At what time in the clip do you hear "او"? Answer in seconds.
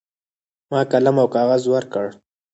1.21-1.27